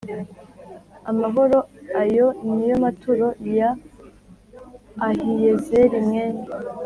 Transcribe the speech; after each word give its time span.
amahoro 1.11 1.57
Ayo 2.01 2.27
ni 2.55 2.65
yo 2.69 2.77
maturo 2.85 3.27
ya 3.57 3.69
Ahiyezeri 5.07 5.97
mwene 6.07 6.43